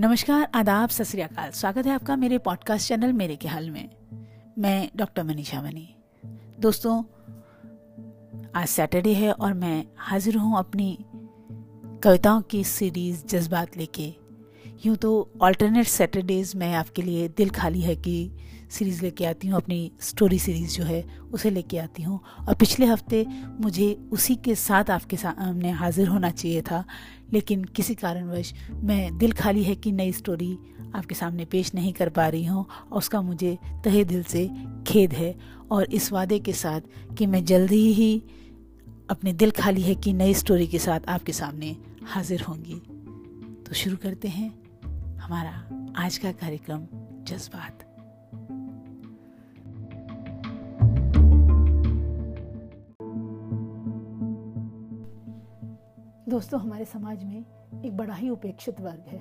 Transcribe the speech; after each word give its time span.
नमस्कार, 0.00 0.50
आदाब, 0.54 0.88
सत 0.88 1.04
स्वागत 1.54 1.86
है 1.86 1.92
आपका 1.92 2.16
मेरे 2.16 2.38
पॉडकास्ट 2.38 2.88
चैनल 2.88 3.12
मेरे 3.12 3.36
के 3.36 3.48
हाल 3.48 3.70
में। 3.70 3.88
मैं 4.58 4.90
डॉक्टर 4.96 5.22
मनीषा 5.22 5.62
मनी। 5.62 5.94
दोस्तों, 6.60 7.04
आज 8.54 8.66
सैटरडे 8.66 9.12
है 9.14 9.32
और 9.32 9.54
मैं 9.54 9.86
हाजिर 9.96 10.36
हूँ 10.36 10.58
अपनी 10.58 10.98
कविताओं 12.02 12.42
की 12.42 12.64
सीरीज़ 12.64 13.26
जज्बात 13.26 13.76
लेके। 13.76 14.14
यूँ 14.84 14.96
तो 14.96 15.10
ऑल्टरनेट 15.42 15.86
सैटरडेज 15.86 16.52
मैं 16.56 16.72
आपके 16.74 17.02
लिए 17.02 17.28
दिल 17.28 17.50
खाली 17.50 17.80
है 17.80 17.94
कि 17.96 18.30
सीरीज़ 18.70 19.02
लेके 19.02 19.24
आती 19.24 19.48
हूँ, 19.48 19.56
अपनी 19.56 19.92
स्टोरी 20.00 20.38
सीरीज़ 20.38 20.76
जो 20.76 20.84
है, 20.84 21.04
उसे 21.32 21.50
लेके 21.50 21.78
आती 21.78 22.02
हूँ। 22.02 22.20
और 22.48 22.54
पिछले 22.54 22.86
हफ़्ते 22.86 23.24
मुझे 23.60 23.92
उसी 24.12 24.34
के 24.34 24.54
साथ 24.54 24.90
आपके 24.90 25.16
सामने 25.16 25.70
हाजिर 25.70 26.08
होना 26.08 26.30
चाहिए 26.30 26.62
था, 26.62 26.84
लेकिन 27.32 27.64
किसी 27.64 27.94
कारणवश 27.94 28.52
मैं 28.72 29.16
दिल 29.18 29.32
खाली 29.32 29.62
है 29.64 29.74
कि 29.74 29.92
नई 29.92 30.12
स्टोरी 30.12 30.58
आपके 30.94 31.14
सामने 31.14 31.44
पेश 31.44 31.74
नहीं 31.74 31.92
कर 31.92 32.08
पा 32.08 32.28
रही 32.28 32.44
हूँ, 32.44 32.66
और 32.92 32.98
उसका 32.98 33.22
मुझे 33.22 33.58
तहे 33.84 34.04
दिल 34.04 34.22
से 34.22 34.48
खेद 34.86 35.12
है। 35.12 35.34
और 35.70 35.84
इस 35.84 36.12
वादे 36.12 36.38
के 36.38 36.52
साथ 36.52 36.80
कि 37.18 37.26
मैं 37.26 37.44
जल्दी 37.44 37.92
ही 37.92 38.22
अपने 39.10 39.32
दिल 39.32 39.50
खाली 39.50 39.82
है 39.82 39.94
कि 39.94 40.12
नई 40.12 40.34
स्टोरी 40.34 40.66
के 40.66 40.78
साथ 40.78 41.08
आपके 41.08 41.32
सामने 41.32 41.76
हाजिर 42.06 42.42
होंगी। 42.42 42.82
तो 43.64 43.74
शुरू 43.74 43.96
करते 43.96 44.28
हैं। 44.28 44.65
हमारा 45.20 45.52
आज 45.96 46.16
का 46.18 46.30
कार्यक्रम 46.32 46.86
जज्बात। 47.24 47.82
दोस्तों, 56.28 56.60
हमारे 56.60 56.84
समाज 56.84 57.24
में 57.24 57.44
एक 57.84 57.96
बड़ा 57.96 58.14
ही 58.14 58.28
उपेक्षित 58.30 58.80
वर्ग 58.80 59.08
है, 59.08 59.20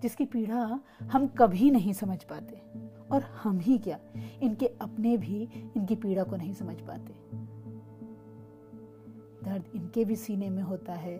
जिसकी 0.00 0.24
पीड़ा 0.24 0.80
हम 1.12 1.26
कभी 1.38 1.70
नहीं 1.70 1.92
समझ 1.92 2.22
पाते 2.24 2.62
और 3.12 3.22
हम 3.42 3.58
ही 3.58 3.78
क्या 3.78 3.98
इनके 4.42 4.66
अपने 4.66 5.16
भी 5.16 5.42
इनकी 5.76 5.96
पीड़ा 5.96 6.24
को 6.24 6.36
नहीं 6.36 6.54
समझ 6.54 6.80
पाते। 6.80 7.20
दर्द 9.44 9.64
इनके 9.74 10.04
भी 10.04 10.16
सीने 10.16 10.50
में 10.50 10.62
होता 10.62 10.94
है 10.94 11.18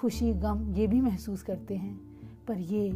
खुशी, 0.00 0.32
गम 0.32 0.74
ये 0.74 0.86
भी 0.86 1.00
महसूस 1.00 1.42
करते 1.42 1.76
हैं, 1.76 2.00
पर 2.48 2.58
ये 2.58 2.90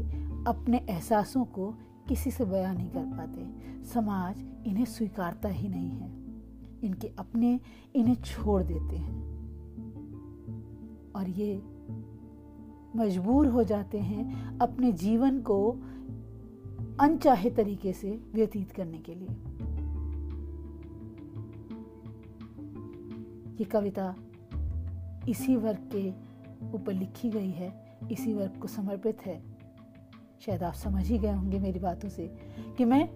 अपने 0.46 0.86
एहसासों 0.90 1.44
को 1.44 1.74
किसी 2.08 2.30
से 2.30 2.44
बयां 2.44 2.74
नहीं 2.74 2.90
कर 2.90 3.04
पाते। 3.04 3.46
समाज 3.84 4.44
इन्हें 4.66 4.84
स्वीकारता 4.84 5.48
ही 5.48 5.68
नहीं 5.68 5.90
है। 5.90 6.12
इनके 6.84 7.10
अपने 7.18 7.60
इन्हें 7.94 8.14
छोड़ 8.14 8.62
देते 8.62 8.96
हैं। 8.96 9.22
और 11.12 11.28
ये 11.28 11.62
मजबूर 12.96 13.46
हो 13.46 13.64
जाते 13.64 13.98
हैं 13.98 14.58
अपने 14.58 14.92
जीवन 14.92 15.40
को 15.40 15.76
अनचाहे 17.00 17.50
तरीके 17.50 17.92
से 17.92 18.20
व्यतीत 18.34 18.70
करने 18.70 18.98
के 18.98 19.14
लिए। 19.14 19.28
ये 23.58 23.64
कविता 23.64 24.14
इसी 25.28 25.56
वर्ग 25.56 25.88
के 25.92 26.33
ऊपर 26.72 26.92
लिखी 26.92 27.30
गई 27.30 27.50
है, 27.50 27.98
इसी 28.12 28.34
वर्ग 28.34 28.60
को 28.60 28.68
समर्पित 28.68 29.26
है। 29.26 29.42
शायद 30.40 30.62
आप 30.62 30.74
समझ 30.74 31.06
ही 31.06 31.18
गए 31.18 31.32
होंगे 31.32 31.58
मेरी 31.58 31.78
बातों 31.78 32.08
से 32.08 32.36
कि 32.78 32.84
मैं 32.84 33.08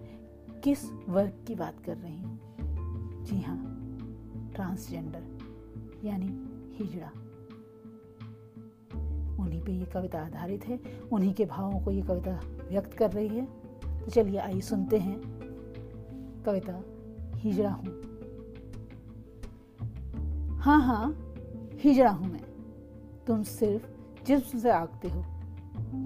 किस 0.63 0.91
वर्ग 1.09 1.45
की 1.47 1.55
बात 1.55 1.79
कर 1.85 1.97
रही 1.97 2.21
हूँ। 2.21 2.39
जी 3.25 3.41
हाँ 3.41 3.75
ट्रांसजेंडर 4.55 5.23
यानी 6.03 6.27
हिजड़ा। 6.75 7.07
उन्हीं 9.43 9.61
पे 9.61 9.71
ये 9.71 9.85
कविता 9.85 10.19
आधारित 10.19 10.65
है, 10.65 10.79
उन्हीं 11.11 11.33
के 11.33 11.45
भावों 11.45 11.79
को 11.79 11.91
ये 11.91 12.01
कविता 12.01 12.41
व्यक्त 12.69 12.93
कर 12.93 13.11
रही 13.11 13.27
है। 13.27 13.45
तो 13.99 14.11
चलिए 14.11 14.39
आइए 14.39 14.61
सुनते 14.61 14.97
हैं। 14.97 15.21
कविता, 16.45 16.83
हिजड़ा 17.35 17.71
हूँ। 17.71 17.99
हाँ 20.57 20.81
हाँ 20.81 21.35
हिजड़ा 21.75 22.09
हूँ 22.09 22.31
मैं। 22.31 22.48
तुम 23.29 23.43
सिर्फ़ 23.43 23.87
जिस्म 24.25 24.59
से 24.59 24.69
आगते 24.69 25.09
हो। 25.09 25.21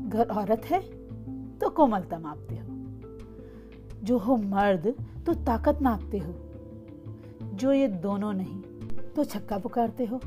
घर 0.09 0.27
औरत 0.31 0.61
है 0.65 0.79
तो 1.57 1.69
कोमलता 1.69 2.19
मापते 2.19 2.55
हो। 2.55 2.67
जो 4.03 4.17
हो 4.17 4.37
मर्द 4.37 4.95
तो 5.25 5.33
ताकत 5.33 5.79
नापते 5.81 6.17
हो। 6.17 6.33
जो 7.53 7.73
ये 7.73 7.87
दोनों 7.87 8.33
नहीं 8.33 8.61
तो 9.15 9.23
छक्का 9.23 9.57
पुकारते 9.57 10.05
हो। 10.05 10.17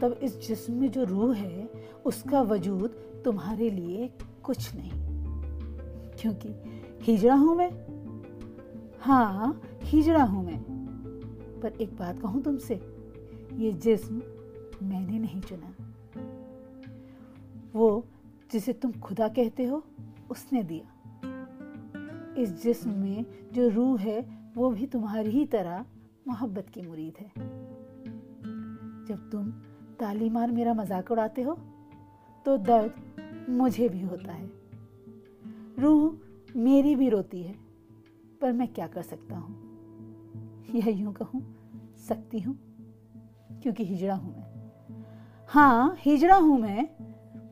तब 0.00 0.20
इस 0.22 0.48
जिस्म 0.48 0.74
में 0.74 0.90
जो 0.90 1.04
रूह 1.04 1.36
है, 1.36 1.70
उसका 2.04 2.42
वजूद 2.42 2.90
तुम्हारे 3.24 3.70
लिए 3.70 4.12
कुछ 4.42 4.74
नहीं। 4.74 4.90
क्योंकि 6.20 6.48
हिजड़ा 7.02 7.34
हूँ 7.34 7.56
मैं। 7.56 7.70
हाँ 9.00 9.62
हिजड़ा 9.82 10.24
हूँ 10.24 10.46
मैं। 10.46 10.60
पर 11.62 11.72
एक 11.72 11.96
बात 11.96 12.20
कहूँ 12.20 12.42
तुमसे, 12.42 12.74
ये 13.54 13.72
जिस्म 13.72 14.22
मैंने 14.82 15.18
नहीं 15.18 15.40
चुना। 15.40 15.74
वो 17.74 18.04
जिसे 18.52 18.72
तुम 18.72 18.92
खुदा 18.92 19.28
कहते 19.28 19.64
हो, 19.64 19.82
उसने 20.30 20.62
दिया। 20.62 20.86
इस 22.38 22.62
जिस्म 22.62 22.90
में 22.90 23.24
जो 23.52 23.68
रूह 23.68 24.00
है, 24.00 24.20
वो 24.56 24.70
भी 24.70 24.86
तुम्हारी 24.86 25.30
ही 25.30 25.44
तरह 25.46 25.84
मोहब्बत 26.28 26.68
की 26.68 26.82
मुरीद 26.82 27.14
है। 27.20 27.32
जब 29.06 29.28
तुम 29.32 29.50
ताली 30.00 30.30
मार 30.30 30.50
मेरा 30.50 30.74
मज़ाक 30.74 31.10
उड़ाते 31.10 31.42
हो 31.42 31.56
तो 32.46 32.56
दर्द 32.58 33.48
मुझे 33.50 33.88
भी 33.88 34.00
होता 34.00 34.32
है। 34.32 34.50
रूह 35.78 36.56
मेरी 36.56 36.94
भी 36.96 37.08
रोती 37.08 37.42
है, 37.42 37.54
पर 38.40 38.52
मैं 38.52 38.68
क्या 38.68 38.86
कर 38.86 39.02
सकता 39.02 39.36
हूँ? 39.36 39.54
यह 40.74 40.88
यूँ 40.90 41.12
कहूँ, 41.12 41.42
सकती 41.98 42.40
हूँ, 42.40 42.56
क्योंकि 43.62 43.84
हिजड़ा 43.84 44.14
हूँ 44.14 44.36
मैं। 44.36 44.49
हाँ 45.52 45.96
हिजड़ा 45.98 46.36
हूँ 46.36 46.58
मैं। 46.58 46.88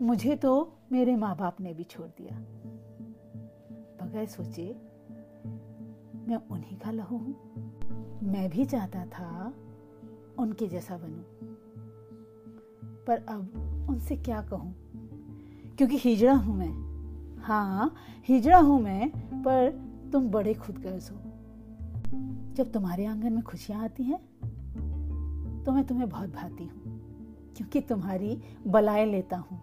मुझे 0.02 0.36
तो 0.36 0.72
मेरे 0.92 1.16
माँ 1.16 1.36
बाप 1.36 1.60
ने 1.60 1.74
भी 1.74 1.84
छोड़ 1.84 2.06
दिया। 2.06 2.38
बगैर 4.02 4.26
सोचे, 4.26 4.76
मैं 6.28 6.36
उन्हीं 6.50 6.78
का 6.78 6.90
लहू 6.90 7.16
हूँ। 7.16 7.34
मैं 8.22 8.50
भी 8.50 8.64
चाहता 8.64 9.06
था 9.06 9.54
उनके 10.38 10.68
जैसा 10.68 10.96
बनूं। 10.96 11.46
पर 13.04 13.26
अब 13.28 13.86
उनसे 13.90 14.16
क्या 14.16 14.42
कहूँ? 14.42 14.74
क्योंकि 15.78 15.96
हिजड़ा 15.96 16.34
हूँ 16.34 16.56
मैं। 16.56 16.72
हाँ 17.40 17.94
हिजड़ा 18.28 18.58
हूँ 18.58 18.82
मैं, 18.82 19.10
पर 19.42 19.70
तुम 20.12 20.30
बड़े 20.30 20.54
खुदगर्ज 20.54 21.10
हो। 21.10 21.18
जब 22.54 22.72
तुम्हारे 22.72 23.06
आँगन 23.06 23.32
में 23.32 23.42
खुशियाँ 23.42 23.84
आती 23.84 24.02
हैं 24.02 24.20
तो 25.64 25.72
मैं 25.72 25.86
तुम्हें 25.86 26.08
बहुत 26.08 26.28
भाती 26.28 26.64
हूँ। 26.64 26.97
क्योंकि 27.56 27.80
तुम्हारी 27.80 28.38
बलाए 28.66 29.04
लेता 29.04 29.36
हूँ। 29.36 29.58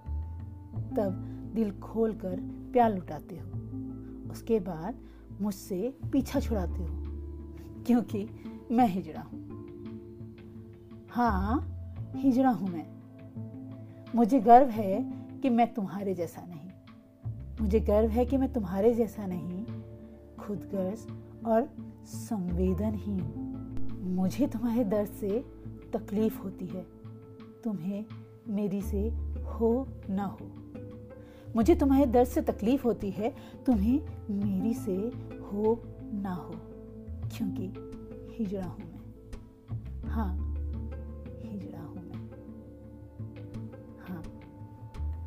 तब 0.96 1.23
दिल 1.56 1.72
खोल 1.72 2.13
कर 2.13 2.40
प्यार 2.73 2.96
लुटाते 2.96 3.35
हो। 3.35 4.31
उसके 4.31 4.59
बाद 4.59 4.96
मुझसे 5.41 5.97
पीछा 6.12 6.40
छुड़ाते 6.40 6.84
हो, 6.84 6.88
क्योंकि 7.84 8.28
मैं 8.72 8.88
हिजड़ा 8.88 9.22
हूँ। 9.22 9.44
हाँ 11.09 11.72
हिजड़ा 12.16 12.50
हूँ 12.50 12.69
मैं। 12.69 12.85
मुझे 14.16 14.40
गर्व 14.40 14.69
है 14.69 15.12
कि 15.41 15.50
मैं 15.50 15.74
तुम्हारे 15.74 16.13
जैसा 16.13 16.45
नहीं। 16.45 16.69
मुझे 17.62 17.79
गर्व 17.79 18.09
है 18.09 18.25
कि 18.25 18.38
मैं 18.38 18.53
तुम्हारे 18.53 18.94
जैसा 18.94 19.25
नहीं 19.25 19.66
खुद 20.38 20.57
गर्ज 20.57 21.07
और 21.45 21.69
संवेदनहीन। 22.06 23.22
मुझे 24.16 24.47
तुम्हारे 24.47 24.84
दर्द 24.84 25.09
से 25.09 25.40
तकलीफ़ 25.94 26.40
होती 26.40 26.66
है। 26.66 26.94
तुम्हें 27.65 28.06
मेरी 28.50 28.81
से 28.81 29.00
हो 29.45 29.88
ना 30.09 30.23
हो। 30.23 30.50
मुझे 31.56 31.75
तुम्हारे 31.75 32.06
दर्द 32.06 32.27
से 32.27 32.41
तकलीफ़ 32.41 32.83
होती 32.83 33.09
है, 33.09 33.33
तुम्हें 33.65 34.01
मेरी 34.29 34.73
से 34.73 34.95
हो 35.41 35.81
ना 36.13 36.33
हो, 36.33 36.53
क्योंकि 37.38 37.73
हिजड़ा 38.38 38.65
हूँ 38.65 38.85
मैं। 38.85 40.09
हाँ 40.09 40.56
हिजड़ा 41.45 41.79
हूँ 41.79 42.03
मैं। 42.03 42.29
हाँ 44.00 44.23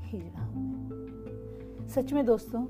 हिजड़ा 0.03 0.45
हूँ 0.45 0.63
मैं। 0.63 1.89
सच 1.89 2.13
में 2.13 2.25
दोस्तों, 2.27 2.63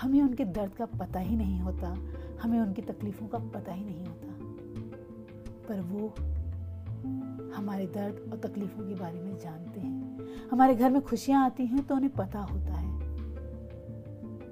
हमें 0.00 0.20
उनके 0.22 0.44
दर्द 0.44 0.74
का 0.74 0.86
पता 0.86 1.20
ही 1.20 1.36
नहीं 1.36 1.60
होता, 1.60 1.96
हमें 2.42 2.60
उनकी 2.60 2.82
तकलीफों 2.82 3.28
का 3.28 3.38
पता 3.38 3.72
ही 3.72 3.84
नहीं 3.84 4.04
होता, 4.04 4.28
पर 5.68 5.80
वो 5.80 6.14
हमारे 7.56 7.86
दर्द 7.86 8.32
और 8.32 8.38
तकलीफों 8.38 8.88
के 8.88 8.94
बारे 8.94 9.20
में 9.20 9.38
जानते 9.38 9.80
हैं। 9.80 10.04
हमारे 10.48 10.74
घर 10.74 10.90
में 10.90 11.02
खुशियाँ 11.02 11.44
आती 11.44 11.66
हैं 11.66 11.86
तो 11.86 11.94
उन्हें 11.94 12.12
पता 12.12 12.38
होता 12.38 12.74
है। 12.74 12.94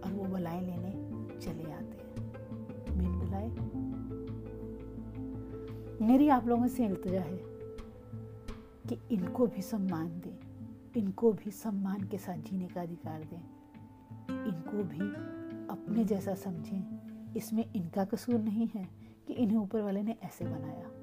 और 0.01 0.13
वो 0.13 0.25
बुलाए 0.25 0.61
लेने 0.61 0.91
चले 1.41 1.73
आते 1.73 1.97
हैं। 1.99 2.33
बिन 2.99 3.19
बुलाए। 3.19 3.49
मेरी 6.07 6.29
आप 6.29 6.47
लोगों 6.47 6.67
से 6.67 6.87
इल्तजा 6.87 7.21
है 7.21 7.41
कि 8.89 8.99
इनको 9.11 9.47
भी 9.47 9.63
सम्मान 9.63 10.09
दें, 10.09 10.39
इनको 10.97 11.33
भी 11.33 11.51
सम्मान 11.51 12.01
के 12.03 12.19
साथ 12.19 12.39
जीने 12.39 12.67
का 12.67 12.83
अधिकार 12.83 13.21
दें। 13.23 13.43
इनको 14.45 14.85
भी 14.85 15.01
अपने 15.69 16.05
जैसा 16.05 16.35
समझें। 16.35 17.13
इसमें 17.35 17.73
इनका 17.75 18.05
कसूर 18.05 18.41
नहीं 18.41 18.69
है 18.75 18.89
कि 19.27 19.33
इन्हें 19.33 19.59
ऊपर 19.59 19.81
वाले 19.81 20.03
ने 20.03 20.17
ऐसे 20.23 20.45
बनाया। 20.45 21.02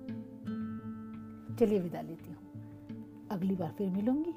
चलिए 1.60 1.80
विदा 1.80 2.02
लेती 2.02 2.30
हूँ। 2.30 3.28
अगली 3.32 3.56
बार 3.56 3.72
फिर 3.78 3.90
मिलूँगी 3.90 4.34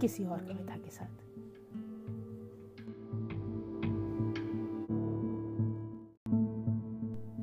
किसी 0.00 0.24
और 0.24 0.38
कविता 0.38 0.76
के 0.76 0.90
साथ। 0.90 1.24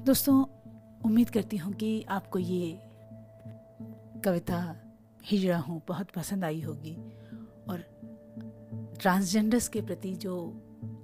दोस्तों, 0.06 0.44
उम्मीद 1.06 1.30
करती 1.30 1.58
हूँ 1.58 1.74
कि 1.74 2.04
आपको 2.04 2.40
ये 2.40 2.80
कविता 4.26 4.76
हिजड़ा 5.24 5.58
हूँ, 5.58 5.82
बहुत 5.88 6.12
पसंद 6.12 6.44
आई 6.44 6.62
होगी। 6.62 6.96
और 7.70 7.80
ट्रांसजेंडर्स 9.00 9.68
के 9.68 9.82
प्रति 9.82 10.14
जो 10.16 10.36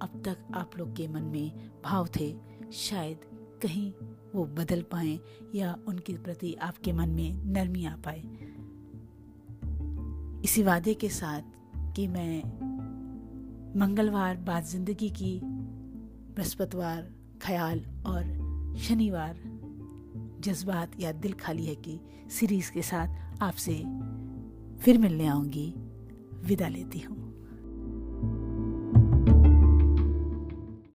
अब 0.02 0.22
तक 0.24 0.46
आप 0.54 0.70
लोग 0.78 0.96
के 0.96 1.08
मन 1.08 1.22
में 1.22 1.70
भाव 1.84 2.08
थे, 2.16 2.34
शायद 2.72 3.20
कहीं 3.62 3.92
वो 4.34 4.44
बदल 4.46 4.82
पाए 4.82 5.18
या 5.54 5.76
उनके 5.88 6.12
प्रति 6.12 6.54
आपके 6.54 6.92
मन 6.92 7.08
में 7.08 7.44
नरमी 7.44 7.84
आ 7.84 7.96
पाए। 8.06 8.22
इसी 10.44 10.62
वादे 10.62 10.94
के 10.94 11.08
साथ 11.08 11.42
कि 11.96 12.06
मैं 12.08 12.42
मंगलवार 13.78 14.36
बाद 14.36 14.64
ज़िंदगी 14.64 15.10
की 15.10 15.40
बृहस्पतिवार, 16.34 17.10
ख्याल 17.42 17.84
और 18.06 18.22
शनिवार 18.78 19.38
जज्बात 20.40 21.00
या 21.00 21.12
दिल 21.12 21.32
खाली 21.32 21.66
है 21.66 21.74
की 21.74 22.00
सीरीज़ 22.30 22.72
के 22.72 22.82
साथ 22.82 23.42
आपसे 23.42 23.74
फिर 24.78 24.98
मिलने 24.98 25.26
आऊँगी। 25.26 25.74
विदा 26.44 26.68
लेती 26.68 26.98
हूँ। 26.98 27.19